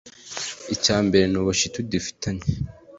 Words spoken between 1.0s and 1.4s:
mbere ni